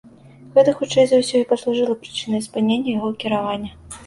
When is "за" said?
1.11-1.19